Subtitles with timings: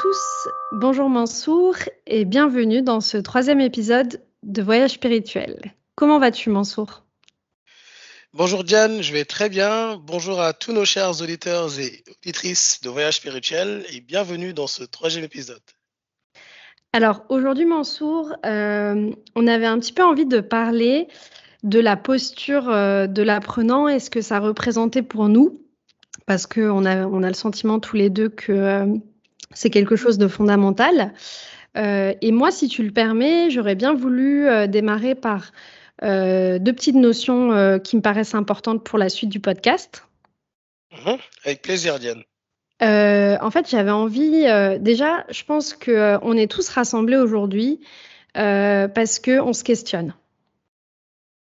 [0.00, 1.74] tous, bonjour Mansour
[2.06, 5.74] et bienvenue dans ce troisième épisode de Voyage spirituel.
[5.94, 7.04] Comment vas-tu Mansour?
[8.32, 10.00] Bonjour Diane, je vais très bien.
[10.02, 14.84] Bonjour à tous nos chers auditeurs et auditrices de Voyage spirituel et bienvenue dans ce
[14.84, 15.60] troisième épisode.
[16.94, 21.08] Alors aujourd'hui Mansour, euh, on avait un petit peu envie de parler
[21.62, 25.60] de la posture euh, de l'apprenant et ce que ça représentait pour nous
[26.24, 28.86] parce qu'on a, on a le sentiment tous les deux que euh,
[29.52, 31.12] c'est quelque chose de fondamental.
[31.76, 35.52] Euh, et moi, si tu le permets, j'aurais bien voulu euh, démarrer par
[36.02, 40.04] euh, deux petites notions qui me paraissent importantes pour la suite du podcast.
[40.92, 41.18] Mhm.
[41.44, 42.24] avec plaisir, Diane.
[42.80, 44.44] en fait, j'avais envie,
[44.80, 47.80] déjà, je pense qu'on est tous rassemblés aujourd'hui
[48.34, 50.14] parce qu'on se questionne.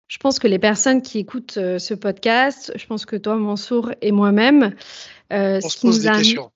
[0.08, 4.10] Je pense que les personnes qui écoutent ce podcast, je pense que toi, Mansour, et
[4.10, 4.74] moi-même,
[5.30, 6.50] on se pose des questions.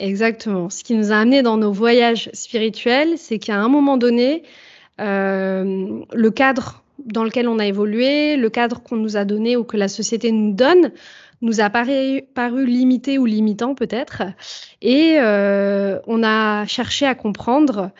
[0.00, 0.70] Exactement.
[0.70, 4.42] Ce qui nous a amené dans nos voyages spirituels, c'est qu'à un moment donné,
[5.00, 9.64] euh, le cadre dans lequel on a évolué, le cadre qu'on nous a donné ou
[9.64, 10.92] que la société nous donne,
[11.42, 12.22] nous a paru,
[12.66, 14.22] limité ou limitant peut-être.
[14.82, 17.90] Et euh, on a cherché à comprendre.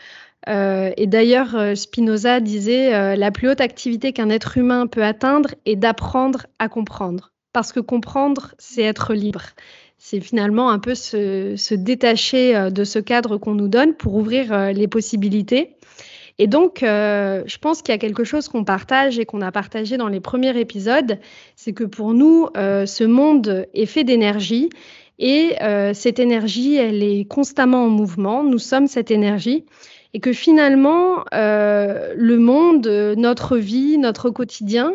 [0.49, 5.75] Euh, et d'ailleurs, Spinoza disait, la plus haute activité qu'un être humain peut atteindre est
[5.75, 7.31] d'apprendre à comprendre.
[7.53, 9.43] Parce que comprendre, c'est être libre
[9.97, 14.53] c'est finalement un peu se, détacher euh, de ce cadre qu'on nous donne pour ouvrir
[14.53, 15.75] euh, les possibilités.
[16.37, 19.51] Et donc, euh, je pense qu'il y a quelque chose qu'on partage et qu'on a
[19.51, 21.17] partagé dans les premiers épisodes,
[21.55, 24.67] c'est que pour nous, ce monde est fait d'énergie
[25.17, 25.55] et
[25.93, 28.43] cette énergie, elle est constamment en mouvement.
[28.43, 29.63] Nous sommes cette énergie
[30.13, 32.85] et que finalement, le monde,
[33.15, 34.91] notre vie, notre quotidien,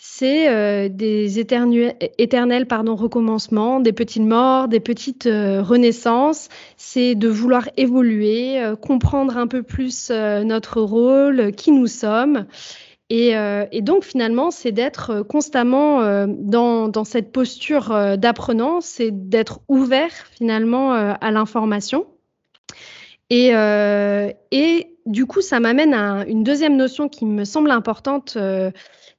[0.00, 6.48] c'est euh, des éternels, recommencements, des petites morts, des petites euh, renaissances.
[6.76, 12.46] C'est de vouloir évoluer, euh, comprendre un peu plus notre rôle, qui nous sommes.
[13.10, 13.34] Et,
[13.82, 22.06] donc finalement, c'est d'être constamment dans, cette posture d'apprenant, c'est d'être ouvert finalement à l'information.
[23.30, 23.50] Et,
[25.06, 28.36] du coup, ça m'amène à une deuxième notion qui me semble importante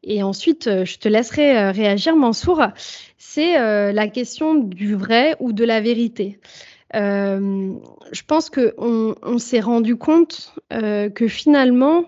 [0.03, 2.61] et ensuite, euh, je te laisserai euh, réagir, Mansour.
[3.17, 6.39] C'est euh, la question du vrai ou de la vérité.
[6.93, 12.05] je pense qu'on on, s'est rendu compte que finalement,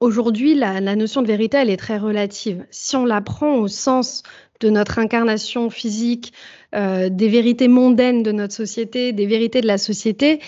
[0.00, 2.66] aujourd'hui, la, la, notion de vérité, elle est très relative.
[2.70, 4.24] Si on la prend au sens
[4.58, 6.32] de notre incarnation physique,
[6.72, 10.40] des vérités mondaines de notre société, des vérités de la société,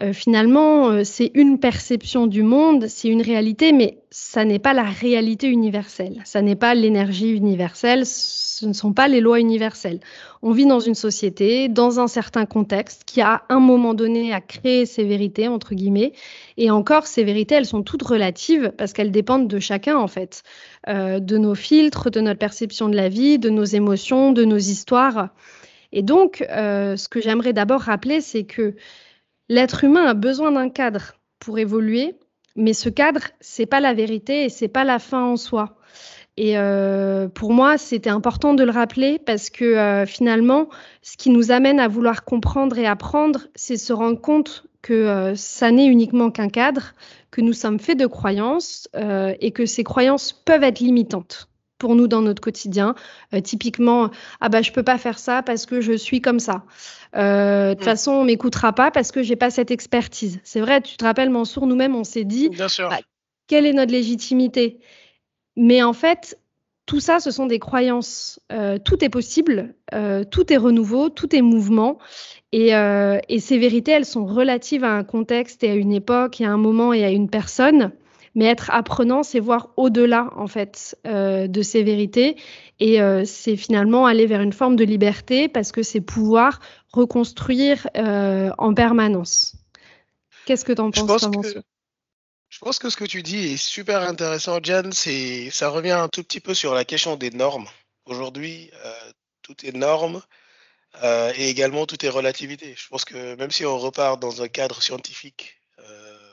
[0.00, 4.72] euh, finalement, euh, c'est une perception du monde, c'est une réalité, mais ça n'est pas
[4.72, 6.22] la réalité universelle.
[6.24, 10.00] Ça n'est pas l'énergie universelle, ce ne sont pas les lois universelles.
[10.40, 14.40] On vit dans une société, dans un certain contexte, qui à un moment donné a
[14.40, 16.14] créé ces vérités, entre guillemets.
[16.56, 20.42] Et encore, ces vérités, elles sont toutes relatives parce qu'elles dépendent de chacun, en fait,
[20.88, 24.56] euh, de nos filtres, de notre perception de la vie, de nos émotions, de nos
[24.56, 25.28] histoires.
[25.92, 28.74] Et donc, ce que j'aimerais d'abord rappeler, c'est que
[29.48, 32.16] L'être humain a besoin d'un cadre pour évoluer,
[32.56, 35.76] mais ce cadre, c'est pas la vérité et c'est pas la fin en soi.
[36.36, 40.68] Et euh, pour moi, c'était important de le rappeler parce que euh, finalement,
[41.02, 45.34] ce qui nous amène à vouloir comprendre et apprendre, c'est se rendre compte que euh,
[45.34, 46.94] ça n'est uniquement qu'un cadre,
[47.30, 51.48] que nous sommes faits de croyances et que ces croyances peuvent être limitantes
[51.82, 52.94] pour nous dans notre quotidien.
[53.34, 54.10] Euh, typiquement,
[54.40, 56.62] ah bah je peux pas faire ça parce que je suis comme ça.
[57.16, 57.84] Euh, de toute mm.
[57.84, 60.38] façon, on m'écoutera pas parce que j'ai pas cette expertise.
[60.44, 62.88] C'est vrai, tu te rappelles, Mansour, nous-mêmes, on s'est dit, Bien sûr.
[62.88, 63.00] Bah,
[63.48, 64.78] quelle est notre légitimité?
[65.56, 66.38] Mais en fait,
[66.86, 68.38] tout ça, ce sont des croyances.
[68.52, 69.74] Euh, tout est possible,
[70.30, 71.98] tout est renouveau, tout est mouvement.
[72.52, 72.70] Et,
[73.28, 76.52] et, ces vérités, elles sont relatives à un contexte et à une époque et à
[76.52, 77.90] un moment et à une personne.
[78.34, 82.36] Mais être apprenant, c'est voir au-delà en fait euh, de ces vérités
[82.80, 86.60] et euh, c'est finalement aller vers une forme de liberté parce que c'est pouvoir
[86.92, 89.56] reconstruire euh, en permanence.
[90.46, 91.28] Qu'est-ce que tu en penses,
[92.48, 94.90] Je pense que ce que tu dis est super intéressant, Jan.
[94.92, 97.68] C'est, ça revient un tout petit peu sur la question des normes.
[98.06, 98.70] Aujourd'hui,
[99.42, 100.20] tout est norme
[101.36, 102.74] et également tout est relativité.
[102.76, 105.61] Je pense que même si on repart dans un cadre scientifique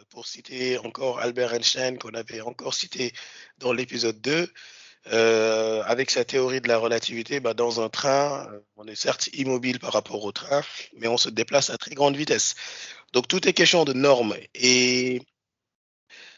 [0.10, 3.14] pour citer encore Albert Einstein, qu'on avait encore cité
[3.58, 4.52] dans l'épisode 2,
[5.12, 9.28] euh, avec sa théorie de la relativité, bah, dans un train, euh, on est certes
[9.34, 10.62] immobile par rapport au train,
[10.98, 12.56] mais on se déplace à très grande vitesse.
[13.14, 14.36] Donc tout est question de normes.
[14.56, 15.22] Et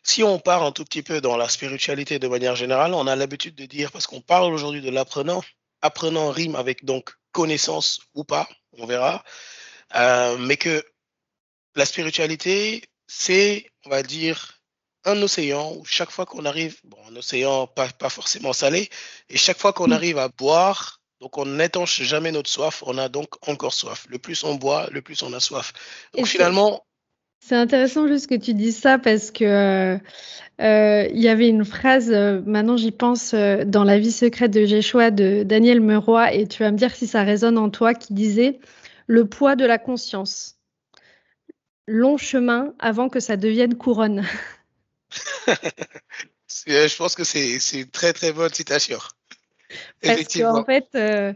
[0.04, 3.16] si on part un tout petit peu dans la spiritualité de manière générale, on a
[3.16, 5.42] l'habitude de dire, parce qu'on parle aujourd'hui de l'apprenant,
[5.82, 9.24] apprenant rime avec donc connaissance ou pas, on verra,
[9.96, 10.84] euh, mais que
[11.76, 14.62] la spiritualité, c'est, on va dire,
[15.04, 18.90] un océan où chaque fois qu'on arrive, bon, un océan pas, pas forcément salé,
[19.30, 19.94] et chaque fois qu'on mm.
[19.94, 24.06] arrive à boire, donc on n'étanche jamais notre soif, on a donc encore soif.
[24.10, 25.74] Le plus on boit, le plus on a soif.
[26.16, 26.86] Donc finalement...
[27.44, 29.98] C'est intéressant juste que tu dises ça parce que euh,
[30.62, 35.12] euh, y avait une phrase, euh, maintenant j'y pense, dans La vie secrète de Jéchoua
[35.12, 38.60] de Daniel Meroy, et tu vas me dire si ça résonne en toi, qui disait
[39.08, 40.61] Le poids de la conscience.
[41.88, 44.24] Long chemin avant que ça devienne couronne.
[46.68, 49.00] je pense que c'est une très très bonne citation.
[50.02, 51.34] Parce qu'en fait, euh,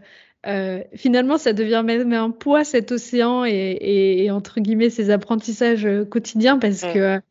[0.47, 6.05] euh, finalement, ça devient même un poids cet océan et, entre guillemets ces apprentissages euh,
[6.05, 7.21] quotidiens parce que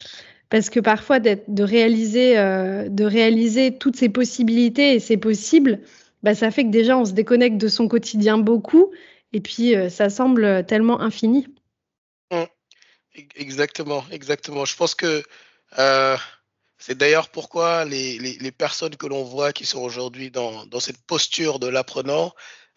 [0.50, 5.80] parce que parfois de réaliser de réaliser toutes ces possibilités et c'est possible,
[6.22, 8.92] bah, ça fait que déjà on se déconnecte de son quotidien beaucoup
[9.32, 11.48] et puis ça semble tellement infini.
[12.30, 12.44] Mmh.
[13.14, 14.64] Exactement, exactement.
[14.64, 15.22] Je pense que
[16.78, 21.00] c'est d'ailleurs pourquoi les, les, personnes que l'on voit qui sont aujourd'hui dans, dans, cette
[21.06, 22.34] posture de l'apprenant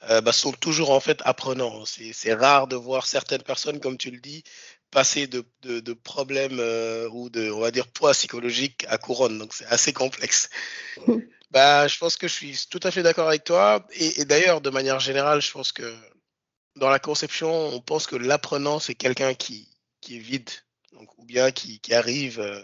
[0.10, 1.84] euh, bah, sont toujours en fait apprenants.
[1.86, 4.44] C'est rare de voir certaines personnes, comme tu le dis,
[4.92, 9.40] passer de, de, de problèmes euh, ou de, on va dire, poids psychologique à couronne.
[9.40, 10.50] Donc c'est assez complexe.
[11.52, 13.86] bah, je pense que je suis tout à fait d'accord avec toi.
[13.94, 15.94] Et, et d'ailleurs, de manière générale, je pense que
[16.76, 19.68] dans la conception, on pense que l'apprenant, c'est quelqu'un qui,
[20.08, 20.50] qui est vide,
[20.94, 22.40] donc, ou bien qui, qui arrive.
[22.40, 22.62] Euh,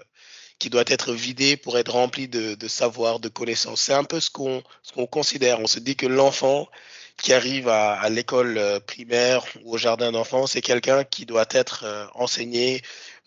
[0.60, 3.82] qui doit être vidé pour être rempli de, savoir, de connaissances.
[3.82, 4.64] C'est un peu ce qu'on
[5.08, 5.60] considère.
[5.60, 6.70] On se dit que l'enfant
[7.18, 11.84] qui arrive à, l'école euh, primaire ou au jardin d'enfants, c'est quelqu'un qui doit être
[11.84, 12.82] euh, enseigné,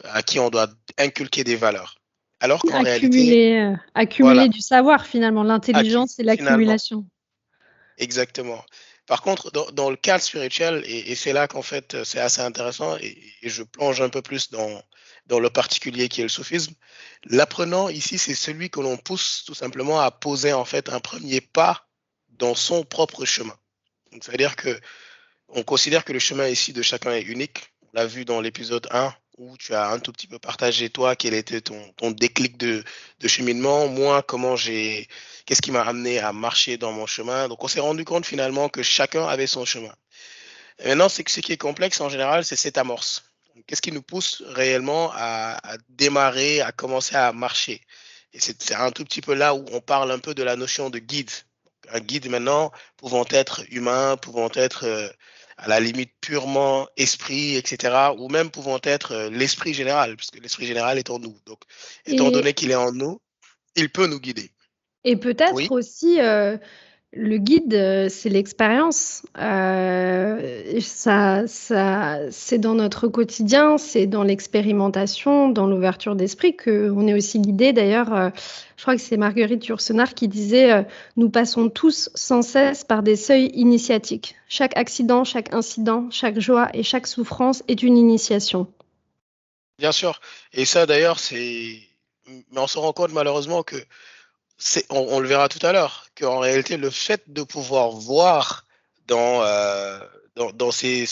[0.05, 1.99] à qui on doit inculquer des valeurs.
[2.41, 3.61] Alors qu'en réalité...
[3.61, 5.43] Euh, accumuler du savoir finalement.
[5.43, 7.05] L'intelligence, c'est l'accumulation.
[7.99, 8.65] Exactement.
[9.07, 13.17] Par contre, dans, le cadre spirituel, et, c'est là qu'en fait c'est assez intéressant, et,
[13.43, 14.83] je plonge un peu plus dans,
[15.27, 16.75] dans le particulier qui est le soufisme.
[17.25, 21.41] L'apprenant ici, c'est celui que l'on pousse tout simplement à poser en fait un premier
[21.41, 21.87] pas
[22.31, 23.57] dans son propre chemin.
[24.13, 24.79] Donc, ça veut dire que
[25.49, 27.73] on considère que le chemin ici de chacun est unique.
[27.83, 31.15] On l'a vu dans l'épisode 1 où tu as un tout petit peu partagé toi
[31.17, 32.85] quel était ton, déclic de,
[33.27, 35.09] cheminement, moi comment j'ai,
[35.45, 37.49] qu'est-ce qui m'a amené à marcher dans mon chemin?
[37.49, 39.95] Donc on s'est rendu compte finalement que chacun avait son chemin.
[40.85, 43.25] maintenant, c'est ce qui est complexe en général, c'est cette amorce.
[43.67, 47.81] Qu'est-ce qui nous pousse réellement à, démarrer, à commencer à marcher?
[48.33, 50.91] Et c'est un tout petit peu là où on parle un peu de la notion
[50.91, 51.31] de guide.
[51.91, 55.09] Un guide maintenant pouvant être humain, pouvant être euh,
[55.57, 60.67] à la limite purement esprit, etc., ou même pouvant être euh, l'esprit général, puisque l'esprit
[60.67, 61.37] général est en nous.
[61.47, 61.61] Donc,
[62.05, 63.21] étant donné qu'il est en nous,
[63.75, 64.51] il peut nous guider.
[65.05, 66.59] Et peut-être aussi, euh,
[67.13, 69.23] le guide, euh, c'est l'expérience.
[69.39, 77.15] Euh, ça, ça, c'est dans notre quotidien, c'est dans l'expérimentation, dans l'ouverture d'esprit qu'on est
[77.15, 77.73] aussi guidé.
[77.73, 78.29] D'ailleurs, euh,
[78.77, 80.87] je crois que c'est Marguerite Yourcenar qui disait
[81.17, 84.37] Nous passons tous sans cesse par des seuils initiatiques.
[84.49, 88.67] Chaque accident, chaque incident, chaque joie et chaque souffrance est une initiation.
[89.79, 90.21] Bien sûr.
[90.53, 91.81] Et ça, d'ailleurs, c'est.
[92.27, 93.77] Mais on se rend compte malheureusement que
[94.91, 98.65] on, le verra tout à l'heure, qu'en réalité, le fait de pouvoir voir
[99.07, 99.99] dans, euh,
[100.55, 101.07] dans, ces,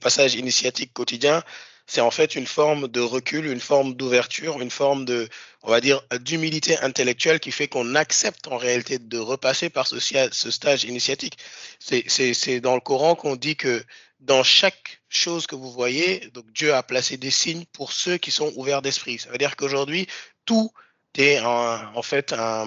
[0.00, 1.42] passages initiatiques quotidiens,
[1.86, 5.28] c'est en fait une forme de recul, une forme d'ouverture, une forme de,
[5.62, 9.98] on va dire, d'humilité intellectuelle qui fait qu'on accepte en réalité de repasser par ce,
[10.00, 11.36] ce stage initiatique.
[11.80, 13.84] C'est dans le Coran qu'on dit que
[14.20, 18.30] dans chaque chose que vous voyez, donc Dieu a placé des signes pour ceux qui
[18.30, 19.18] sont ouverts d'esprit.
[19.18, 20.06] Ça veut dire qu'aujourd'hui,
[20.46, 20.72] tout
[21.18, 22.66] en fait un,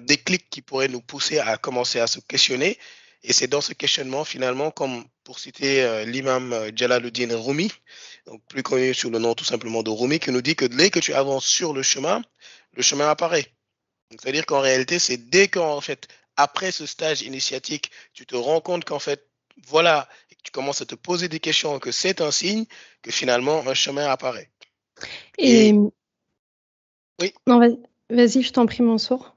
[0.00, 2.78] déclic qui pourrait nous pousser à commencer à se questionner.
[3.22, 7.72] Et c'est dans ce questionnement, finalement, comme pour citer euh, l'imam euh, Jalaluddin Rumi,
[8.26, 10.90] donc plus connu sous le nom tout simplement de Rumi, qui nous dit que dès
[10.90, 12.22] que tu avances sur le chemin,
[12.74, 13.46] le chemin apparaît.
[14.10, 18.84] C'est-à-dire qu'en réalité, c'est dès qu'en fait, après ce stage initiatique, tu te rends compte
[18.84, 19.26] qu'en fait,
[19.66, 20.08] voilà,
[20.44, 22.66] tu commences à te poser des questions, que c'est un signe
[23.02, 24.50] que finalement un chemin apparaît.
[25.38, 25.74] Et,
[27.20, 27.34] oui.
[27.46, 27.58] Non,
[28.10, 29.36] vas-y, je t'en prie, mon sourd.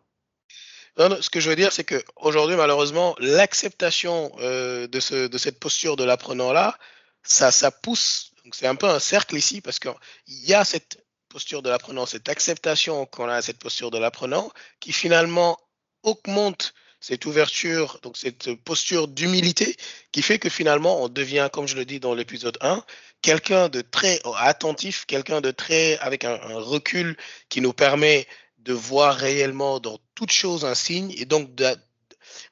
[0.97, 5.59] Non, ce que je veux dire, c'est qu'aujourd'hui, malheureusement, l'acceptation euh, de, ce, de cette
[5.59, 6.77] posture de l'apprenant-là,
[7.23, 8.33] ça, ça pousse.
[8.51, 9.93] C'est un peu un cercle ici, parce qu'il
[10.27, 14.51] y a cette posture de l'apprenant, cette acceptation qu'on a à cette posture de l'apprenant,
[14.79, 15.57] qui finalement
[16.03, 19.75] augmente cette ouverture, donc cette posture d'humilité
[20.11, 22.83] qui fait que finalement on devient, comme je le dis dans l'épisode 1,
[23.21, 27.15] quelqu'un de très attentif, quelqu'un de très avec un, recul
[27.47, 28.27] qui nous permet
[28.59, 31.49] de voir réellement dans toute chose un signe et donc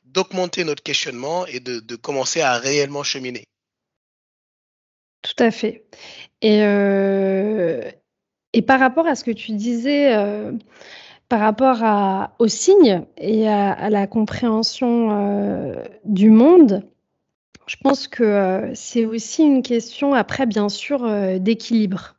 [0.05, 3.43] d'augmenter notre questionnement et de, commencer à réellement cheminer.
[5.21, 5.83] Tout à fait.
[6.41, 6.59] Et,
[8.53, 10.13] et par rapport à ce que tu disais,
[11.29, 16.83] par rapport à, aux signes et à, la compréhension du monde,
[17.67, 21.05] je pense que c'est aussi une question, après, bien sûr,
[21.39, 22.15] d'équilibre.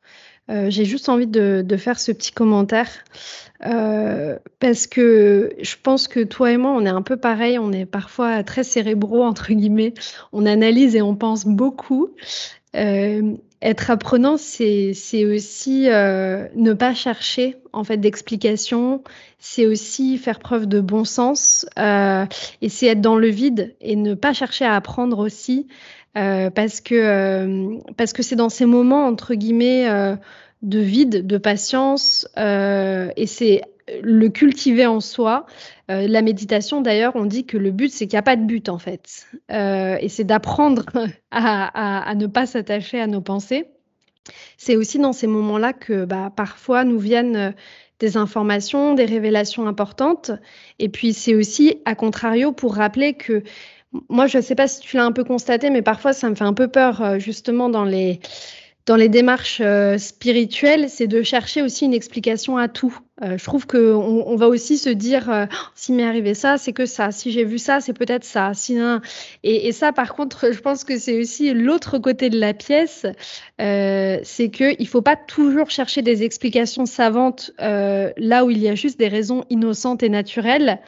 [0.49, 2.89] J'ai juste envie de, de, faire ce petit commentaire
[3.61, 7.87] parce que je pense que toi et moi, on est un peu pareil, on est
[7.87, 9.95] parfois très cérébraux, entre guillemets,
[10.33, 12.11] on analyse et on pense beaucoup.
[12.77, 19.03] Euh, être apprenant, c'est aussi euh, ne pas chercher en fait d'explications.
[19.39, 22.25] C'est aussi faire preuve de bon sens euh,
[22.63, 25.67] et c'est être dans le vide et ne pas chercher à apprendre aussi
[26.17, 30.17] euh, parce que euh, parce que c'est dans ces moments entre guillemets euh,
[30.63, 33.63] de vide, de patience et c'est
[34.03, 35.47] le cultiver en soi.
[35.91, 38.45] Euh, la méditation, d'ailleurs, on dit que le but, c'est qu'il n'y a pas de
[38.45, 39.27] but, en fait.
[39.51, 40.85] Euh, et c'est d'apprendre
[41.31, 43.69] à, ne pas s'attacher à nos pensées.
[44.59, 47.51] C'est aussi dans ces moments-là que bah, parfois nous viennent euh,
[48.01, 50.31] des informations, des révélations importantes.
[50.79, 53.43] Et puis, c'est aussi, à contrario, pour rappeler que
[54.11, 56.35] moi, je ne sais pas si tu l'as un peu constaté, mais parfois, ça me
[56.35, 58.21] fait un peu peur, justement, dans les
[58.89, 62.99] dans les démarches euh, spirituelles, c'est de chercher aussi une explication à tout.
[63.23, 66.73] Euh, je trouve qu'on on va aussi se dire, euh, si m'est arrivé ça, c'est
[66.73, 67.11] que ça.
[67.11, 68.53] Si j'ai vu ça, c'est peut-être ça.
[68.55, 69.03] Sinon,
[69.43, 73.05] et, et, ça, par contre, je pense que c'est aussi l'autre côté de la pièce,
[73.59, 78.75] c'est qu'il ne faut pas toujours chercher des explications savantes là où il y a
[78.75, 80.81] juste des raisons innocentes et naturelles.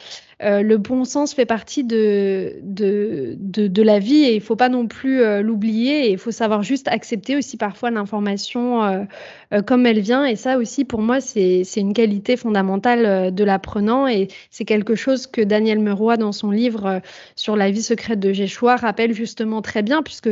[0.43, 4.69] Euh, le bon sens fait partie de, de, de, la vie et il faut pas
[4.69, 9.99] non plus euh, l'oublier il faut savoir juste accepter aussi parfois l'information euh, comme elle
[9.99, 10.25] vient.
[10.25, 15.27] Et ça aussi, pour moi, c'est une qualité fondamentale de l'apprenant et c'est quelque chose
[15.27, 17.01] que Daniel Meroy, dans son livre
[17.35, 20.29] sur la vie secrète de Jéchoua, rappelle justement très bien puisque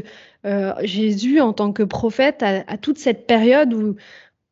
[0.83, 3.95] Jésus, en tant que prophète, a, toute cette période où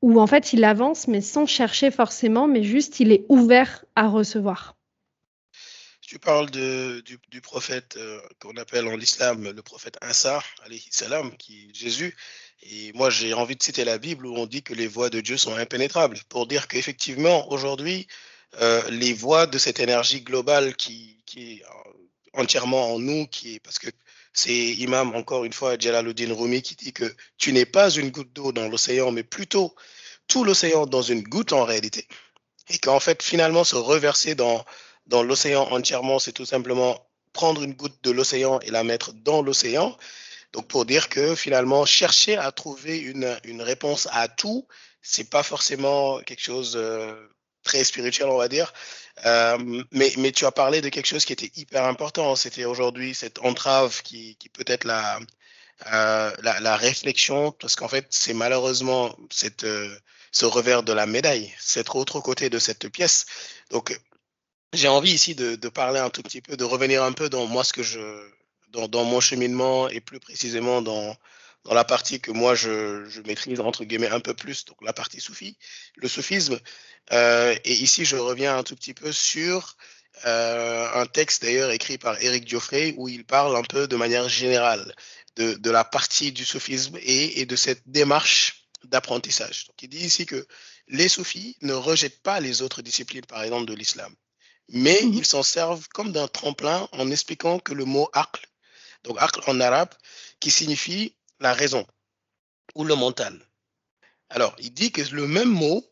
[0.03, 4.07] où en fait il avance, mais sans chercher forcément, mais juste il est ouvert à
[4.07, 4.76] recevoir.
[6.07, 10.41] Tu parles de, du, prophète euh, qu'on appelle en l'islam le prophète Insa,
[10.89, 12.15] salam, qui est Jésus.
[12.63, 15.19] Et moi, j'ai envie de citer la Bible où on dit que les voies de
[15.19, 18.07] Dieu sont impénétrables, pour dire qu'effectivement, aujourd'hui,
[18.61, 21.63] euh, les voies de cette énergie globale qui, qui, est
[22.31, 23.89] entièrement en nous, qui est parce que
[24.31, 28.31] c'est Imam, encore une fois, Jalaluddin Rumi, qui dit que tu n'es pas une goutte
[28.31, 29.75] d'eau dans l'océan, mais plutôt
[30.29, 32.07] tout l'océan dans une goutte en réalité.
[32.69, 34.63] Et qu'en fait, finalement, se reverser dans,
[35.07, 39.41] dans l'océan entièrement, c'est tout simplement prendre une goutte de l'océan et la mettre dans
[39.41, 39.97] l'océan.
[40.53, 44.67] Donc pour dire que finalement, chercher à trouver une, une réponse à tout,
[45.01, 47.15] c'est pas forcément quelque chose euh,
[47.63, 48.73] très spirituel, on va dire.
[49.25, 52.35] Euh, mais, mais tu as parlé de quelque chose qui était hyper important.
[52.35, 55.19] C'était aujourd'hui cette entrave qui, qui peut être la,
[55.93, 59.65] euh, la, réflexion, parce qu'en fait, c'est malheureusement cette,
[60.31, 63.25] ce revers de la médaille, cet autre côté de cette pièce.
[63.69, 63.99] Donc,
[64.73, 67.63] j'ai envie ici de, parler un tout petit peu, de revenir un peu dans moi
[67.63, 67.99] ce que je,
[68.69, 71.15] dans, mon cheminement et plus précisément dans,
[71.63, 75.21] dans la partie que moi je, maîtrise entre guillemets un peu plus, donc la partie
[75.21, 75.57] soufie,
[75.95, 76.59] le soufisme.
[77.13, 79.77] Euh, et ici, je reviens un tout petit peu sur
[80.25, 84.27] euh, un texte d'ailleurs écrit par Éric Dioffrey où il parle un peu de manière
[84.27, 84.93] générale
[85.35, 89.67] de, de la partie du soufisme et, et de cette démarche d'apprentissage.
[89.67, 90.45] Donc, il dit ici que
[90.87, 94.13] les soufis ne rejettent pas les autres disciplines, par exemple de l'islam
[94.69, 98.45] mais mmh ils s'en servent comme d'un tremplin en expliquant que le mot aql,
[99.03, 99.93] donc aql en arabe,
[100.39, 101.85] qui signifie la raison
[102.75, 103.39] ou le mental.
[104.29, 105.85] Alors, il dit que le même mot,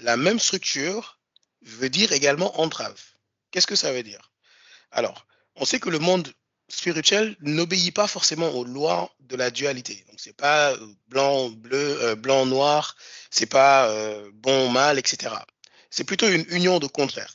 [0.00, 1.18] la même structure,
[1.62, 3.00] veut dire également entrave.
[3.50, 4.32] Qu'est-ce que ça veut dire?
[4.90, 5.26] Alors,
[5.56, 6.32] on sait que le monde
[6.68, 10.04] spirituel n'obéit pas forcément aux lois de la dualité.
[10.08, 12.96] Donc, c'est pas euh, blanc, bleu, euh, blanc, noir,
[13.30, 15.34] c'est pas euh, bon, mal, etc.
[15.90, 17.34] C'est plutôt une union de contraires.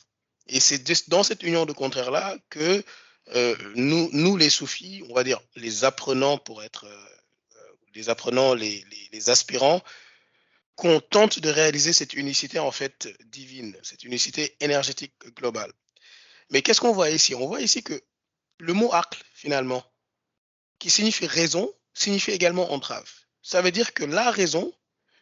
[0.50, 2.84] Et c'est dans cette union de contraires-là que
[3.34, 7.06] euh, nous, nous, les soufis, on va dire les apprenants pour être euh,
[7.94, 9.80] les apprenants, les, les, les aspirants,
[10.74, 15.72] qu'on tente de réaliser cette unicité en fait divine, cette unicité énergétique globale.
[16.50, 17.34] Mais qu'est-ce qu'on voit ici?
[17.34, 18.02] On voit ici que
[18.58, 19.84] le mot aql, finalement,
[20.80, 23.08] qui signifie raison, signifie également entrave.
[23.42, 24.72] Ça veut dire que la raison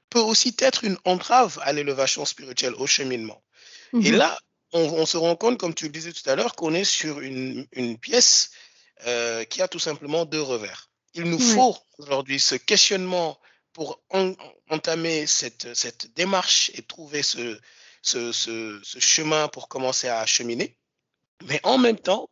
[0.09, 3.43] peut aussi être une entrave à l'élévation spirituelle, au cheminement.
[3.93, 4.39] Et là,
[4.73, 7.21] on, on, se rend compte, comme tu le disais tout à l'heure, qu'on est sur
[7.21, 8.51] une, une pièce
[9.07, 10.91] euh, qui a tout simplement deux revers.
[11.15, 11.55] Il nous oui.
[11.55, 13.39] faut aujourd'hui ce questionnement
[13.73, 14.35] pour en,
[14.71, 17.59] entamer cette, cette, démarche et trouver ce,
[18.03, 20.77] ce, ce, ce, chemin pour commencer à cheminer.
[21.45, 22.29] Mais en même temps,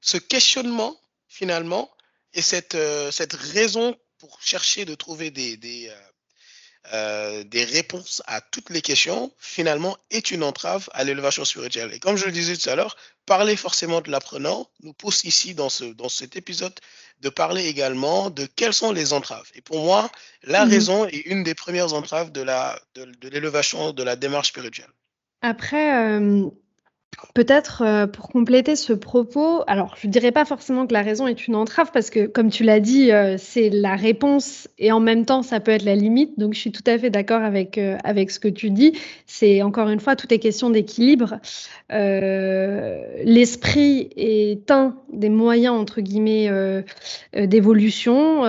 [0.00, 1.90] ce questionnement, finalement,
[2.32, 6.00] et cette, euh, cette raison pour chercher de trouver des, des, euh,
[6.92, 11.92] des réponses à toutes les questions, finalement, est une entrave à l'élévation spirituelle.
[11.92, 15.54] Et comme je le disais tout à l'heure, parler forcément de l'apprenant nous pousse ici,
[15.54, 16.74] dans, ce, dans cet épisode,
[17.20, 19.50] de parler également de quelles sont les entraves.
[19.54, 20.10] Et pour moi,
[20.42, 22.42] la mmh raison est une des premières entraves de
[23.30, 24.90] l'élévation de, de, de, la démarche spirituelle.
[25.40, 26.48] Après, euh,
[27.34, 31.26] Peut-être euh, pour compléter ce propos, alors je ne dirais pas forcément que la raison
[31.26, 35.00] est une entrave parce que comme tu l'as dit, euh, c'est la réponse et en
[35.00, 36.38] même temps ça peut être la limite.
[36.38, 38.92] Donc je suis tout à fait d'accord avec, euh, avec ce que tu dis.
[39.26, 41.40] C'est encore une fois, tout est question d'équilibre.
[43.24, 46.50] L'esprit est un des moyens, entre guillemets,
[47.34, 48.44] d'évolution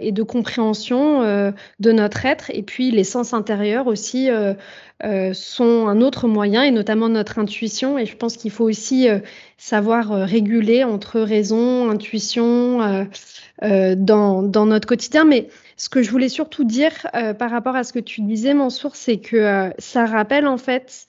[0.00, 2.50] et de compréhension de notre être.
[2.50, 4.28] Et puis les sens intérieurs aussi
[5.02, 7.98] euh, sont un autre moyen, et notamment notre intuition.
[7.98, 9.20] Et je pense qu'il faut aussi euh,
[9.56, 13.06] savoir euh, réguler entre raison, intuition
[13.62, 15.24] dans, dans, notre quotidien.
[15.24, 16.92] Mais ce que je voulais surtout dire
[17.38, 21.06] par rapport à ce que tu disais, Mansour, c'est que ça rappelle en fait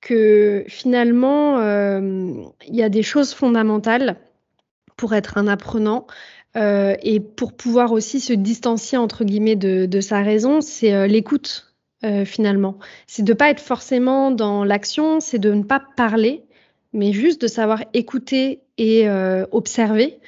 [0.00, 4.16] que finalement, il y a des choses fondamentales
[4.96, 6.06] pour être un apprenant.
[6.56, 11.73] et pour pouvoir aussi se distancier entre guillemets de, de sa raison, c'est l'écoute
[12.04, 12.78] euh, finalement.
[13.06, 16.44] C'est de ne pas être forcément dans l'action, c'est de ne pas parler,
[16.92, 20.18] mais juste de savoir écouter et euh, observer.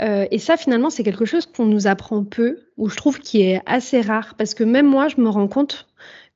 [0.00, 3.42] Euh, et ça, finalement, c'est quelque chose qu'on nous apprend peu, ou je trouve qui
[3.42, 5.88] est assez rare, parce que même moi, je me rends compte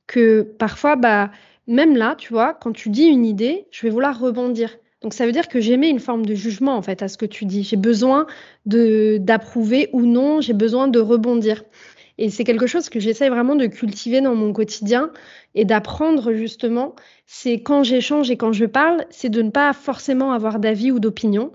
[0.06, 1.30] que parfois, bah,
[1.66, 4.76] même là, tu vois, quand tu dis une idée, je vais vouloir rebondir.
[5.02, 7.26] Donc ça veut dire que j'émets une forme de jugement en fait à ce que
[7.26, 7.62] tu dis.
[7.62, 8.26] J'ai besoin
[8.64, 11.62] d'approuver ou non, j'ai besoin de rebondir.
[12.18, 15.10] Et c'est quelque chose que j'essaie vraiment de cultiver dans mon quotidien
[15.54, 16.94] et d'apprendre justement.
[17.26, 21.00] C'est quand j'échange et quand je parle, c'est de ne pas forcément avoir d'avis ou
[21.00, 21.52] d'opinion.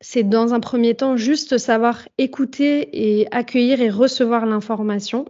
[0.00, 5.24] C'est dans un premier temps juste savoir écouter et accueillir et recevoir l'information.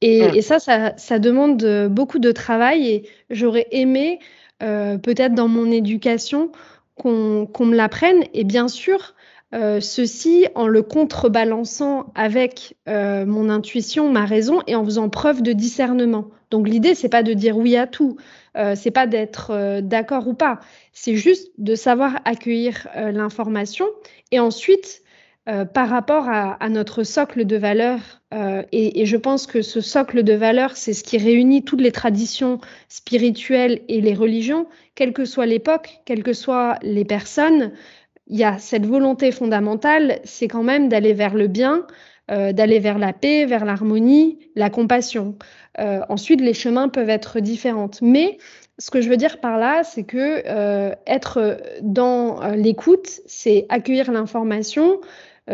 [0.00, 0.42] Et, mmh.
[0.42, 4.18] ça, ça, demande beaucoup de travail et j'aurais aimé,
[4.62, 6.52] euh, peut-être dans mon éducation,
[6.94, 8.24] qu'on me l'apprenne.
[8.32, 9.14] Et bien sûr,
[9.52, 15.42] euh, ceci en le contrebalançant avec euh, mon intuition, ma raison et en faisant preuve
[15.42, 16.26] de discernement.
[16.52, 18.16] Donc l'idée c'est pas de dire oui à tout,
[18.56, 20.60] euh, c'est pas d'être d'accord ou pas,
[20.92, 23.86] c'est juste de savoir accueillir l'information
[24.30, 25.02] et ensuite
[25.74, 28.20] par rapport à, à, notre socle de valeurs
[28.70, 31.90] et, et, je pense que ce socle de valeurs c'est ce qui réunit toutes les
[31.90, 37.72] traditions spirituelles et les religions, quelle que soit l'époque, quelles que soient les personnes
[38.30, 41.84] il y a cette volonté fondamentale, c'est quand même d'aller vers le bien,
[42.30, 45.34] euh, d'aller vers la paix, vers l'harmonie, la compassion.
[45.80, 47.90] Euh, ensuite, les chemins peuvent être différents.
[48.02, 48.38] Mais
[48.78, 54.10] ce que je veux dire par là, c'est que euh, être dans l'écoute, c'est accueillir
[54.12, 55.00] l'information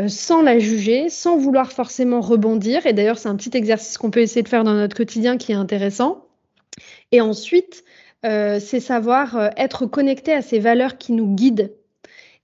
[0.08, 2.84] sans la juger, sans vouloir forcément rebondir.
[2.84, 5.52] Et d'ailleurs, c'est un petit exercice qu'on peut essayer de faire dans notre quotidien qui
[5.52, 6.26] est intéressant.
[7.12, 7.82] Et ensuite,
[8.22, 11.70] c'est savoir être connecté à ces valeurs qui nous guident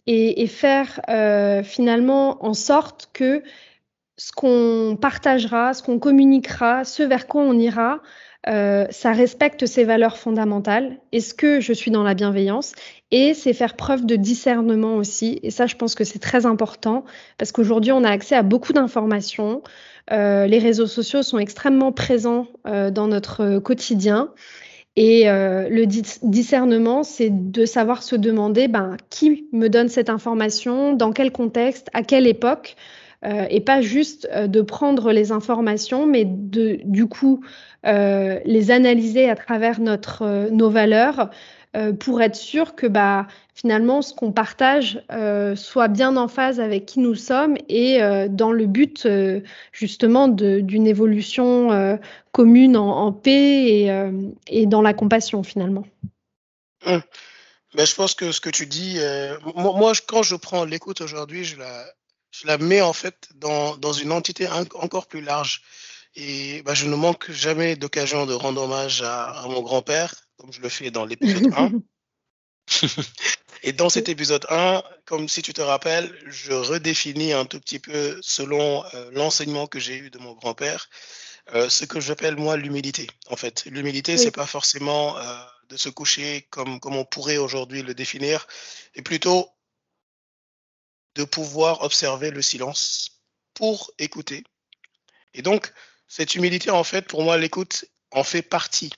[0.06, 3.42] et, faire euh, finalement en sorte que
[4.16, 8.00] ce qu'on partagera, ce qu'on communiquera, ce vers quoi on ira,
[8.48, 10.98] euh, ça respecte ces valeurs fondamentales.
[11.12, 12.72] Est-ce que je suis dans la bienveillance?
[13.12, 15.38] Et c'est faire preuve de discernement aussi.
[15.42, 17.04] Et ça, je pense que c'est très important
[17.38, 19.62] parce qu'aujourd'hui, on a accès à beaucoup d'informations.
[20.10, 24.32] Euh, les réseaux sociaux sont extrêmement présents dans notre quotidien.
[24.96, 30.92] Et euh, le discernement, c'est de savoir se demander ben, qui me donne cette information,
[30.92, 32.76] dans quel contexte, à quelle époque,
[33.24, 37.42] euh, et pas juste euh, de prendre les informations, mais de, du coup,
[37.84, 41.30] les analyser à travers notre, nos valeurs,
[41.74, 46.60] euh, pour être sûr que bah, finalement ce qu'on partage euh, soit bien en phase
[46.60, 49.08] avec qui nous sommes et euh, dans le but
[49.72, 51.98] justement d'une évolution
[52.32, 53.88] commune en, paix
[54.48, 55.86] et, dans la compassion finalement.
[56.84, 57.02] Hum.
[57.74, 58.98] Ben, je pense que ce que tu dis,
[59.54, 61.86] moi, quand je prends l'écoute aujourd'hui, je la,
[62.30, 65.62] je la mets en fait dans, dans une entité encore plus large.
[66.16, 70.60] Et ben, je ne manque jamais d'occasion de rendre hommage à mon grand-père, comme je
[70.60, 71.70] le fais dans l'épisode 1.
[73.62, 77.78] Et dans cet épisode 1, comme si tu te rappelles, je redéfinis un tout petit
[77.78, 80.90] peu, selon euh, l'enseignement que j'ai eu de mon grand-père,
[81.54, 83.06] euh, ce que j'appelle moi l'humilité.
[83.28, 87.82] En fait, l'humilité, c'est pas forcément euh, de se coucher comme, comme on pourrait aujourd'hui
[87.82, 88.48] le définir,
[88.96, 89.48] et plutôt
[91.14, 93.22] de pouvoir observer le silence
[93.54, 94.42] pour écouter.
[95.34, 95.72] Et donc,
[96.08, 98.90] cette humilité, en fait, pour moi, l'écoute en fait partie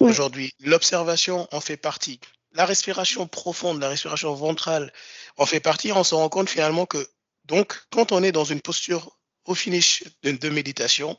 [0.00, 0.52] aujourd'hui.
[0.60, 2.20] L'observation en fait partie.
[2.52, 4.92] La respiration profonde, la respiration ventrale
[5.36, 5.92] en fait partie.
[5.92, 7.08] On se rend compte finalement que,
[7.44, 11.16] donc, quand on est dans une posture au finish de, méditation,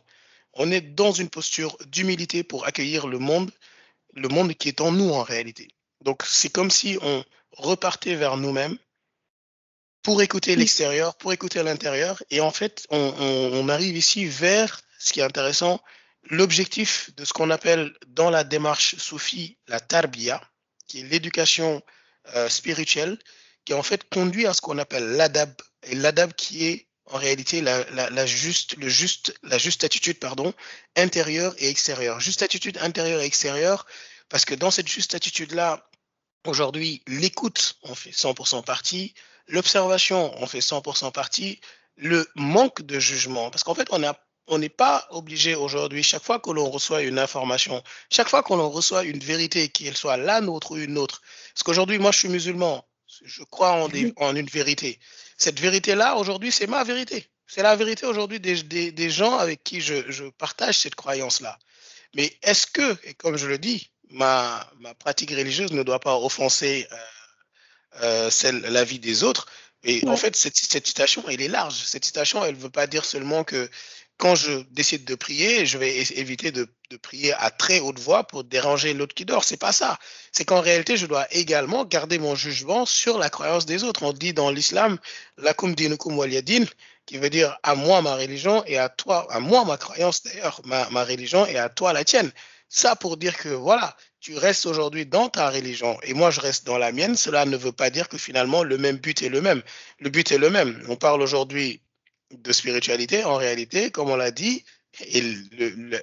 [0.54, 3.52] on est dans une posture d'humilité pour accueillir le monde,
[4.14, 5.70] le monde qui est en nous en réalité.
[6.02, 8.78] Donc c'est comme si on repartait vers nous-mêmes
[10.04, 12.24] pour écouter l'extérieur, pour écouter l'intérieur.
[12.32, 15.80] Et en fait, on, arrive ici vers, ce qui est intéressant,
[16.30, 20.42] l'objectif de ce qu'on appelle dans la démarche soufie la tarbiya,
[20.88, 21.82] qui est l'éducation
[22.36, 23.18] euh, spirituelle,
[23.66, 25.54] qui en fait conduit à ce qu'on appelle l'adab.
[25.84, 30.54] Et l'adab qui est en réalité la, juste, le juste, la juste attitude pardon,
[30.96, 32.20] intérieure et extérieure.
[32.20, 33.86] Juste attitude intérieure et extérieure,
[34.30, 35.90] parce que dans cette juste attitude-là,
[36.46, 39.14] aujourd'hui, l'écoute en fait 100% partie,
[39.48, 41.60] l'observation en fait 100% partie,
[41.98, 44.18] le manque de jugement, parce qu'en fait, on a
[44.52, 48.68] on n'est pas obligé aujourd'hui, chaque fois que l'on reçoit une information, chaque fois qu'on
[48.68, 51.22] reçoit une vérité, qu'elle soit la nôtre ou une autre,
[51.54, 52.86] parce qu'aujourd'hui, moi, je suis musulman,
[53.24, 55.00] je crois en, en une vérité.
[55.38, 57.30] Cette vérité-là, aujourd'hui, c'est ma vérité.
[57.48, 61.58] C'est la vérité aujourd'hui des, des, gens avec qui je, je partage cette croyance-là.
[62.14, 66.18] Mais est-ce que, et comme je le dis, ma, ma pratique religieuse ne doit pas
[66.18, 66.96] offenser euh,
[68.04, 69.48] euh, celle, la vie des autres
[69.84, 71.74] et en fait, cette, cette, citation, elle est large.
[71.74, 73.70] Cette citation, elle ne veut pas dire seulement que
[74.22, 76.68] quand je décide de prier, je vais éviter de,
[77.02, 79.44] prier à très haute voix pour déranger l'autre qui dort.
[79.44, 79.98] C'est pas ça.
[80.32, 84.04] C'est qu'en réalité, je dois également garder mon jugement sur la croyance des autres.
[84.04, 85.00] On dit dans l'islam,
[85.38, 86.66] lakum dinukum waliyadin,
[87.08, 90.62] qui veut dire à moi ma religion et à toi, à moi ma croyance d'ailleurs,
[90.66, 92.32] ma, ma religion et à toi la tienne.
[92.70, 96.64] Ça pour dire que voilà, tu restes aujourd'hui dans ta religion et moi je reste
[96.68, 99.42] dans la mienne, cela ne veut pas dire que finalement le même but est le
[99.42, 99.64] même.
[99.98, 100.84] Le but est le même.
[100.90, 101.82] On parle aujourd'hui
[102.34, 104.64] de spiritualité, en réalité, comme on l'a dit,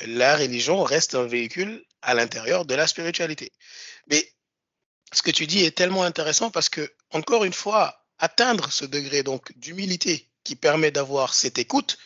[0.06, 3.52] la religion reste un véhicule à l'intérieur de la spiritualité.
[4.08, 4.32] Mais
[5.12, 9.22] ce que tu dis est tellement intéressant parce que, encore une fois, atteindre ce degré
[9.22, 11.98] donc d'humilité qui permet d'avoir cette écoute,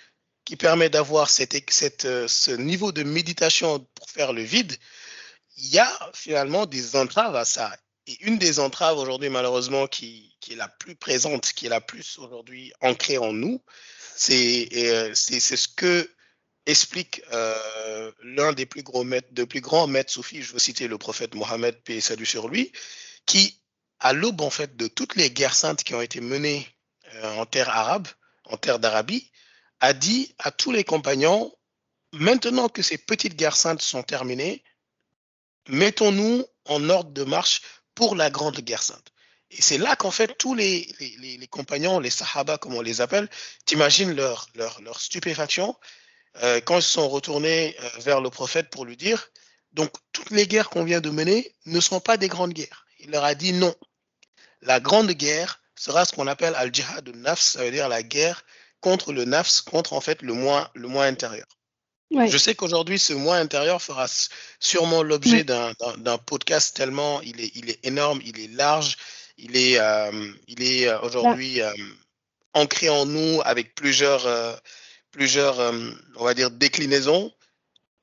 [0.44, 4.76] qui permet d'avoir cette, euh, ce niveau de méditation pour faire le vide,
[5.56, 7.76] il y a finalement des entraves à ça.
[8.08, 11.80] Et une des entraves aujourd'hui, malheureusement, qui, qui, est la plus présente, qui est la
[11.80, 13.62] plus aujourd'hui ancrée en nous,
[14.16, 14.68] c'est
[15.40, 16.08] ce que
[16.66, 20.88] explique euh, l'un des plus gros maîtres, de plus grands maîtres soufis, je veux citer
[20.88, 22.72] le prophète Mohammed, paix et salut sur lui,
[23.26, 23.60] qui,
[23.98, 26.68] à l'aube en fait de toutes les guerres saintes qui ont été menées
[27.14, 28.08] euh, en terre arabe,
[28.44, 29.30] en terre d'Arabie,
[29.80, 31.52] a dit à tous les compagnons,
[32.12, 34.62] maintenant que ces petites guerres saintes sont terminées,
[35.68, 37.62] mettons-nous en ordre de marche
[37.94, 39.11] pour la grande guerre sainte.
[39.52, 43.00] Et c'est là qu'en fait, tous les, les, les, compagnons, les sahaba, comme on les
[43.00, 43.28] appelle,
[43.66, 45.76] t'imagines leur, leur, leur, stupéfaction
[46.42, 49.30] euh, quand ils sont retournés euh, vers le prophète pour lui dire,
[49.72, 52.86] donc toutes les guerres qu'on vient de mener ne sont pas des grandes guerres.
[53.00, 53.74] Il leur a dit non.
[54.62, 58.44] La grande guerre sera ce qu'on appelle al-jihad nafs, ça veut dire la guerre
[58.80, 61.46] contre le nafs, contre en fait le moi, le moi intérieur.
[62.26, 64.06] Je sais qu'aujourd'hui, ce moi intérieur fera
[64.60, 68.96] sûrement l'objet d'un podcast tellement il est, il est énorme, il est large,
[69.42, 71.72] il est, euh, il est euh, aujourd'hui euh,
[72.54, 74.24] ancré en nous avec plusieurs,
[75.10, 75.58] plusieurs
[76.16, 77.32] on va dire, déclinaisons.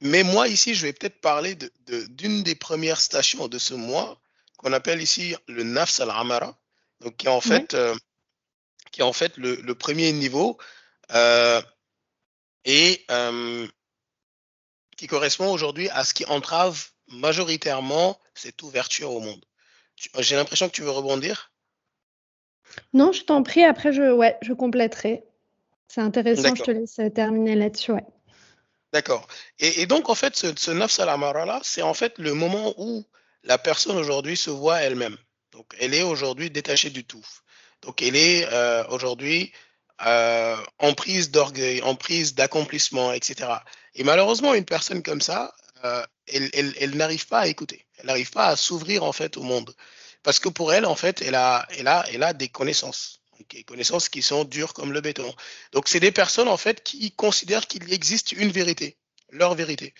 [0.01, 4.19] Mais moi, ici, je vais peut-être parler d'une de, des premières stations de ce mois
[4.57, 6.57] qu'on appelle ici le Nafs al-Amara,
[7.01, 7.77] donc qui est en fait,
[8.91, 10.57] qui est en fait le, le premier niveau
[12.65, 13.05] et
[14.97, 19.45] qui correspond aujourd'hui à ce qui entrave majoritairement cette ouverture au monde.
[20.19, 21.51] J'ai l'impression que tu veux rebondir.
[22.93, 23.63] Non, je t'en prie.
[23.63, 25.23] Après, je, ouais, je compléterai.
[25.87, 26.55] C'est intéressant.
[26.55, 27.93] Je te laisse terminer là-dessus.
[28.93, 29.27] D'accord.
[29.59, 33.05] Et, donc, en fait, ce, ce Nafs là c'est en fait le moment où
[33.43, 35.17] la personne aujourd'hui se voit elle-même.
[35.51, 37.25] Donc, elle est aujourd'hui détachée du tout.
[37.81, 39.51] Donc, elle est euh, aujourd'hui
[40.05, 43.51] euh, en prise d'orgueil, en prise d'accomplissement, etc.
[43.95, 47.85] Et malheureusement, une personne comme ça, euh, elle, n'arrive pas à écouter.
[47.97, 49.73] Elle n'arrive pas à s'ouvrir en fait au monde.
[50.23, 53.21] Parce que pour elle, en fait, elle a, elle a, elle a des connaissances.
[53.51, 55.33] Des connaissances qui sont dures comme le béton.
[55.71, 58.97] Donc, c'est des personnes, en fait, qui considèrent qu'il existe une vérité,
[59.31, 59.93] leur vérité.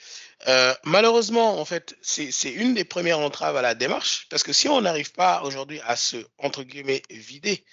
[0.47, 4.67] Euh, malheureusement, en fait, c'est une des premières entraves à la démarche, parce que si
[4.67, 7.63] on n'arrive pas aujourd'hui à se, entre guillemets, vider,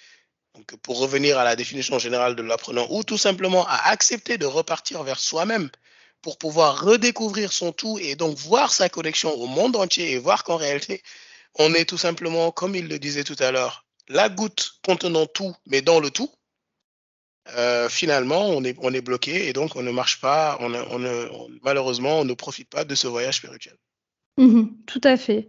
[0.55, 4.47] donc pour revenir à la définition générale de l'apprenant, ou tout simplement à accepter de
[4.47, 5.69] repartir vers soi-même,
[6.27, 10.43] pour pouvoir redécouvrir son tout et donc voir sa connexion au monde entier et voir
[10.43, 11.01] qu'en réalité,
[11.55, 15.55] on est tout simplement, comme il le disait tout à l'heure, la goutte contenant tout,
[15.67, 16.29] mais dans le tout.
[17.57, 21.49] Euh, finalement, on est, on est bloqué et donc on ne marche pas, on, on,
[21.63, 23.77] malheureusement, on ne profite pas de ce voyage spirituel.
[24.37, 25.49] Mmh tout à fait.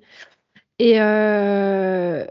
[0.77, 2.23] Et euh,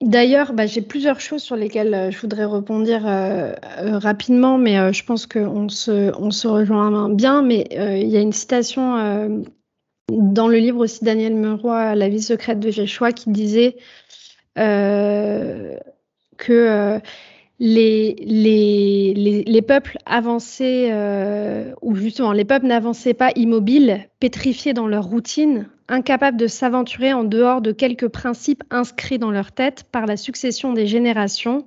[0.00, 4.92] D'ailleurs, bah, j'ai plusieurs choses sur lesquelles euh, je voudrais rebondir euh, euh, rapidement, mais
[4.92, 7.42] je pense qu'on se, rejoint bien.
[7.42, 9.44] Mais il y a une citation
[10.08, 13.76] dans le livre aussi Daniel Meroy, La vie secrète de Jéchoua, qui disait
[14.54, 17.00] que
[17.58, 20.92] les, peuples avançaient,
[21.82, 27.24] ou justement, les peuples n'avançaient pas immobiles, pétrifiés dans leur routine, incapables de s'aventurer en
[27.24, 31.66] dehors de quelques principes inscrits dans leur tête par la succession des générations.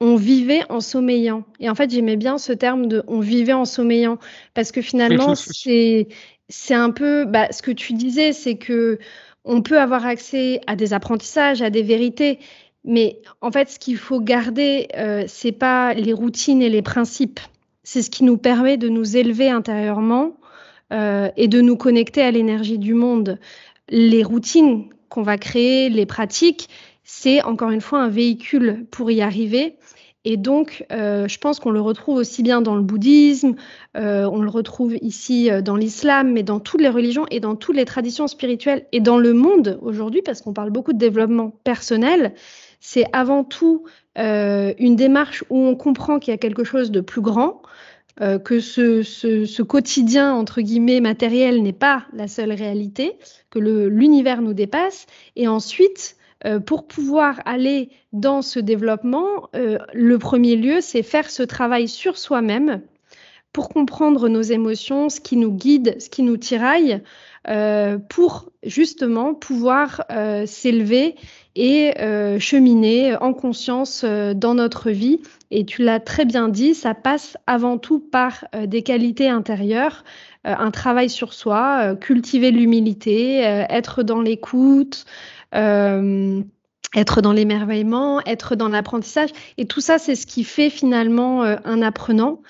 [0.00, 1.44] On vivait en sommeillant.
[1.60, 4.18] Et en fait, j'aimais bien ce terme de on vivait en sommeillant
[4.54, 6.08] parce que finalement, c'est
[6.48, 8.98] c'est un peu bah, ce que tu disais, c'est que
[9.44, 12.40] on peut avoir accès à des apprentissages, à des vérités,
[12.84, 17.40] mais en fait, ce qu'il faut garder, euh, c'est pas les routines et les principes.
[17.82, 20.36] C'est ce qui nous permet de nous élever intérieurement
[20.92, 23.40] euh, et de nous connecter à l'énergie du monde.
[23.88, 26.68] Les routines qu'on va créer, les pratiques,
[27.02, 29.78] c'est encore une fois un véhicule pour y arriver.
[30.24, 33.54] Et donc, euh, je pense qu'on le retrouve aussi bien dans le bouddhisme,
[33.96, 37.76] euh, on le retrouve ici dans l'islam, mais dans toutes les religions et dans toutes
[37.76, 42.32] les traditions spirituelles et dans le monde aujourd'hui, parce qu'on parle beaucoup de développement personnel.
[42.78, 43.84] C'est avant tout
[44.16, 47.62] une démarche où on comprend qu'il y a quelque chose de plus grand,
[48.22, 53.18] euh, que ce, quotidien, entre guillemets, matériel n'est pas la seule réalité,
[53.50, 55.06] que l'univers nous dépasse.
[55.36, 61.28] Et ensuite, euh, pour pouvoir aller dans ce développement, euh, le premier lieu, c'est faire
[61.28, 62.80] ce travail sur soi-même
[63.52, 67.02] pour comprendre nos émotions, ce qui nous guide, ce qui nous tiraille,
[68.10, 70.04] pour justement pouvoir
[70.46, 71.14] s'élever
[71.54, 71.92] et
[72.40, 77.78] cheminer en conscience dans notre vie et tu l'as très bien dit, ça passe avant
[77.78, 80.04] tout par euh, des qualités intérieures,
[80.46, 85.04] euh, un travail sur soi, euh, cultiver l'humilité, être dans l'écoute,
[85.52, 89.30] être dans l'émerveillement, être dans l'apprentissage.
[89.58, 92.42] Et tout ça, c'est ce qui fait finalement un apprenant.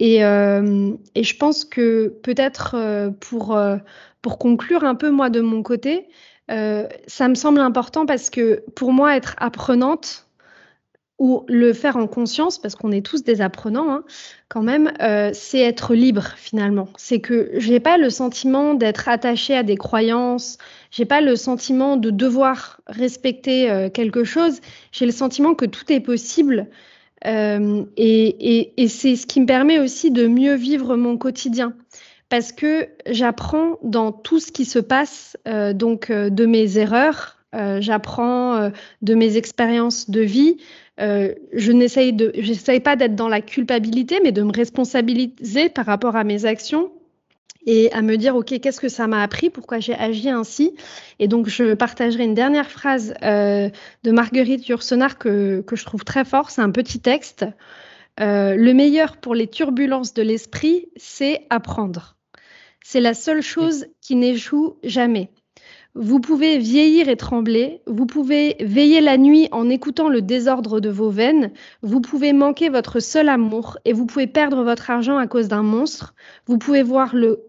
[0.00, 3.58] Et, et, je pense que peut-être pour,
[4.22, 6.08] pour conclure un peu moi de mon côté,
[6.48, 10.27] ça me semble important parce que pour moi, être apprenante,
[11.18, 14.04] ou le faire en conscience, parce qu'on est tous des apprenants hein,
[14.48, 16.88] quand même, euh, c'est être libre finalement.
[16.96, 20.58] C'est que je n'ai pas le sentiment d'être attaché à des croyances,
[20.92, 24.60] j'ai pas le sentiment de devoir respecter euh, quelque chose,
[24.92, 26.68] j'ai le sentiment que tout est possible.
[27.26, 31.74] Euh, et, et c'est ce qui me permet aussi de mieux vivre mon quotidien
[32.28, 35.36] parce que j'apprends dans tout ce qui se passe,
[35.72, 37.38] donc de mes erreurs,
[37.78, 40.58] j'apprends de mes expériences de vie,
[41.00, 45.86] euh, je n'essaye de, j'essaye pas d'être dans la culpabilité, mais de me responsabiliser par
[45.86, 46.90] rapport à mes actions
[47.66, 49.50] et à me dire, OK, qu'est-ce que ça m'a appris?
[49.50, 50.74] Pourquoi j'ai agi ainsi?
[51.18, 53.68] Et donc, je partagerai une dernière phrase euh,
[54.04, 56.50] de Marguerite Yourcenar que, que je trouve très fort.
[56.50, 57.44] C'est un petit texte.
[58.20, 62.16] Euh, le meilleur pour les turbulences de l'esprit, c'est apprendre.
[62.82, 65.30] C'est la seule chose qui n'échoue jamais.
[65.94, 70.90] Vous pouvez vieillir et trembler, vous pouvez veiller la nuit en écoutant le désordre de
[70.90, 71.50] vos veines,
[71.82, 75.62] vous pouvez manquer votre seul amour et vous pouvez perdre votre argent à cause d'un
[75.62, 76.14] monstre,
[76.46, 77.40] vous pouvez voir le,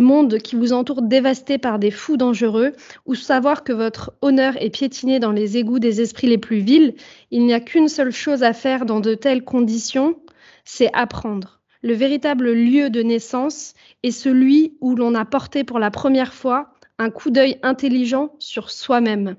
[0.00, 2.72] monde qui vous entoure dévasté par des fous dangereux
[3.06, 6.94] ou savoir que votre honneur est piétiné dans les égouts des esprits les plus vils.
[7.30, 10.16] Il n'y a qu'une seule chose à faire dans de telles conditions,
[10.64, 11.60] c'est apprendre.
[11.82, 16.71] Le véritable lieu de naissance est celui où l'on a porté pour la première fois
[17.02, 19.36] un coup d'œil intelligent sur soi-même.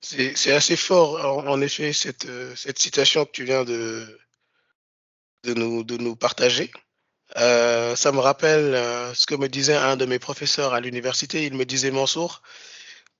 [0.00, 4.18] C'est assez fort, en, effet, cette, euh, cette, citation que tu viens de,
[5.44, 6.72] de, nous, de nous partager.
[7.38, 11.46] Euh, ça me rappelle euh, ce que me disait un de mes professeurs à l'université.
[11.46, 12.42] Il me disait, Mansour,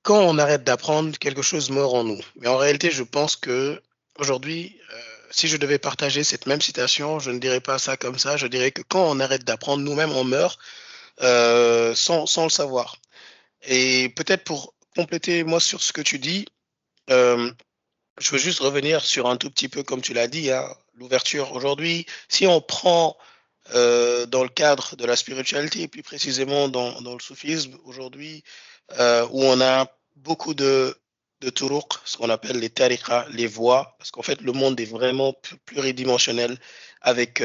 [0.03, 2.21] quand on arrête d'apprendre, quelque chose meurt en nous.
[2.41, 3.81] Mais en réalité, je pense que
[4.19, 4.77] aujourd'hui,
[5.31, 8.37] si je devais partager cette même citation, je ne dirais pas ça comme ça.
[8.37, 10.59] Je dirais que quand on arrête d'apprendre, nous-mêmes, on meurt
[11.21, 12.97] euh, sans, le savoir.
[13.63, 16.47] Et peut-être pour compléter, moi, sur ce que tu dis,
[17.11, 17.51] euh,
[18.19, 21.53] je veux juste revenir sur un tout petit peu, comme tu l'as dit, hein, l'ouverture.
[21.53, 23.17] Aujourd'hui, si on prend
[23.75, 28.43] euh, dans le cadre de la spiritualité, et plus précisément dans, le soufisme, aujourd'hui,
[28.91, 30.97] où on a beaucoup de,
[31.41, 31.53] de
[32.05, 36.59] ce qu'on appelle les tariqas, les voies, parce qu'en fait, le monde est vraiment pluridimensionnel
[37.01, 37.43] avec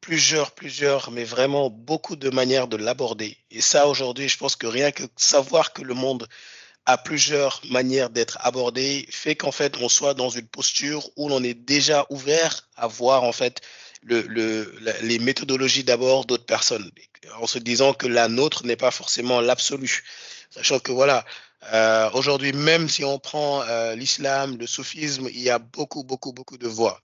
[0.00, 3.36] plusieurs, plusieurs, mais vraiment beaucoup de manières de l'aborder.
[3.50, 6.28] Et ça, aujourd'hui, je pense que rien que savoir que le monde
[6.84, 11.42] a plusieurs manières d'être abordé fait qu'en fait, on soit dans une posture où l'on
[11.42, 13.60] est déjà ouvert à voir, en fait,
[14.02, 16.90] le, le, les méthodologies d'abord d'autres personnes,
[17.40, 20.04] en se disant que la nôtre n'est pas forcément l'absolu.
[20.50, 21.24] Sachant que voilà,
[21.72, 26.32] Euh, aujourd'hui, même si on prend euh, l'islam, le soufisme, il y a beaucoup, beaucoup,
[26.32, 27.00] beaucoup de voies.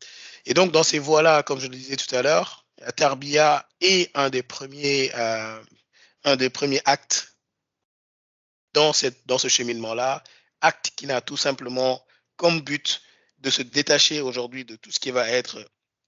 [0.47, 4.11] Et donc, dans ces voies-là, comme je le disais tout à l'heure, la Tarbiya est
[4.17, 5.63] un des premiers, euh,
[6.25, 7.37] un des premiers actes
[8.73, 10.23] dans, cette, dans ce cheminement-là,
[10.61, 12.05] acte qui n'a tout simplement
[12.37, 13.03] comme but
[13.39, 15.65] de se détacher aujourd'hui de tout ce qui va être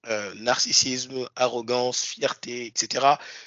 [0.07, 3.05] euh, narcissisme, arrogance, fierté, etc.,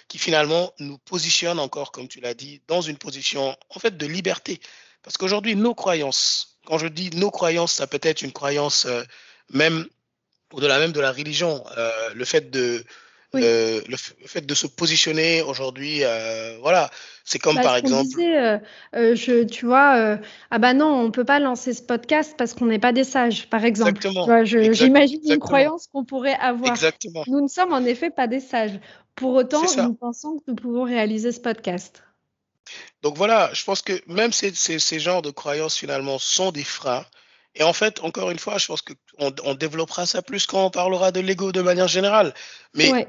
[0.08, 4.06] qui finalement nous positionne encore, comme tu l'as dit, dans une position en fait de
[4.06, 4.60] liberté.
[5.02, 9.02] Parce qu'aujourd'hui, nos croyances, quand je dis nos croyances, ça peut être une croyance euh,
[9.50, 9.86] même
[10.52, 11.62] au-delà même de la religion,
[12.14, 12.82] le fait de
[13.34, 16.90] euh, le, fait de se positionner aujourd'hui, euh, voilà,
[17.24, 18.04] c'est comme bah, par exemple.
[18.04, 18.60] Disais,
[18.94, 20.18] je, tu vois,
[20.50, 23.48] ah bah non, on peut pas lancer ce podcast parce qu'on n'est pas des sages,
[23.50, 24.00] par exemple.
[24.44, 26.70] J'imagine une croyance qu'on pourrait avoir.
[26.70, 27.24] Exactement.
[27.26, 28.80] Nous ne sommes en effet pas des sages.
[29.14, 32.02] Pour autant, nous pensons que nous pouvons réaliser ce podcast.
[33.02, 36.64] Donc voilà, je pense que même ces, ces, ces genres de croyances finalement sont des
[36.64, 37.04] freins.
[37.54, 40.70] Et en fait, encore une fois, je pense qu'on on développera ça plus quand on
[40.70, 42.32] parlera de l'ego de manière générale.
[42.74, 43.08] Mais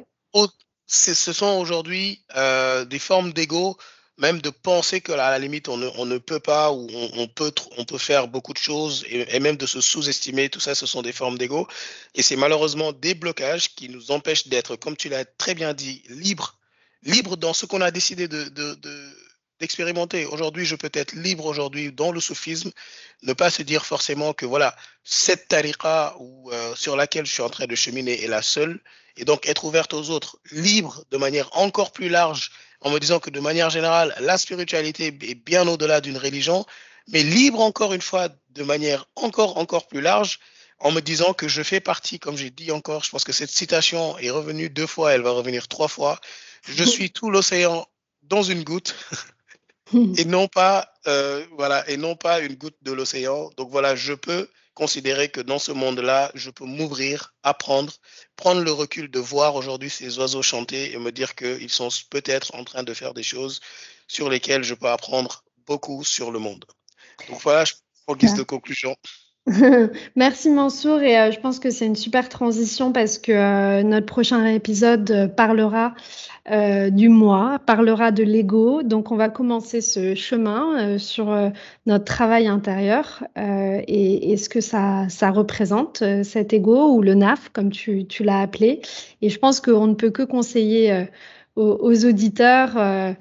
[0.88, 3.78] ce sont aujourd'hui euh, des formes d'ego,
[4.18, 7.52] même de penser que à la limite on ne, peut pas ou on, peut,
[7.98, 11.38] faire beaucoup de choses et, même de se sous-estimer, tout ça, ce sont des formes
[11.38, 11.68] d'ego.
[12.16, 16.04] Et c'est malheureusement des blocages qui nous empêchent d'être, comme tu l'as très bien dit,
[16.10, 16.58] libres,
[17.04, 18.50] libres dans ce qu'on a décidé de
[19.60, 20.26] d'expérimenter.
[20.26, 22.72] Aujourd'hui, je peux être libre aujourd'hui dans le soufisme,
[23.24, 27.42] ne pas se dire forcément que voilà, cette tariqa ou, euh, sur laquelle je suis
[27.42, 28.80] en train de cheminer est la seule,
[29.20, 32.52] et donc être ouverte aux autres, libre de manière encore plus large,
[32.82, 36.66] en me disant que de manière générale, la spiritualité est bien au-delà d'une religion,
[37.10, 40.40] mais libre encore une fois de manière encore, encore plus large,
[40.80, 43.50] en me disant que je fais partie, comme j'ai dit encore, je pense que cette
[43.50, 46.20] citation est revenue deux fois, elle va revenir trois fois.
[46.64, 47.86] Je suis tout l'océan
[48.24, 48.96] dans une goutte.
[50.18, 53.50] et non pas euh, voilà et non pas une goutte de l'océan.
[53.58, 54.48] Donc voilà, je peux
[54.80, 57.92] considérer que dans ce monde-là, je peux m'ouvrir, apprendre,
[58.38, 62.56] prendre le recul de voir aujourd'hui ces oiseaux chanter et me dire qu'ils sont peut-être
[62.56, 63.60] en train de faire des choses
[64.08, 66.64] sur lesquelles je peux apprendre beaucoup sur le monde.
[67.28, 67.66] Donc voilà,
[68.08, 68.96] en guise de conclusion.
[70.16, 74.06] Merci Mansour et euh, je pense que c'est une super transition parce que euh, notre
[74.06, 75.94] prochain épisode euh, parlera
[76.92, 78.82] du mois, parlera de l'ego.
[78.82, 81.52] Donc on va commencer ce chemin sur
[81.86, 88.08] notre travail intérieur et, ce que ça, représente, cet ego ou le NAF comme tu,
[88.22, 88.82] l'as appelé.
[89.22, 91.06] Et je pense qu'on ne peut que conseiller
[91.56, 93.16] aux, auditeurs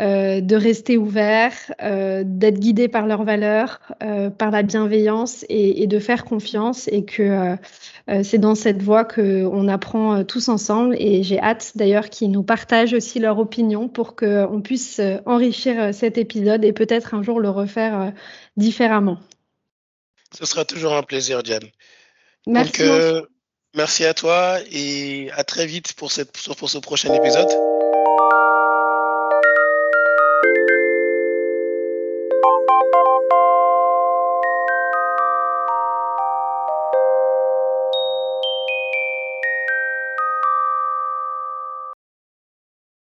[0.00, 5.84] euh, de rester ouvert, euh, d'être guidé par leurs valeurs, euh, par la bienveillance et,
[5.84, 7.56] et, de faire confiance et que
[8.24, 12.92] c'est dans cette voie qu'on apprend tous ensemble et j'ai hâte d'ailleurs qu'ils nous partagent
[12.92, 18.12] aussi leur opinion pour qu'on puisse enrichir cet épisode et peut-être un jour le refaire
[18.56, 19.18] différemment.
[20.36, 21.68] Ce sera toujours un plaisir, Diane.
[22.48, 22.84] Merci.
[22.84, 23.28] Donc,
[23.74, 27.48] merci à toi et à très vite pour, cette, pour ce prochain épisode.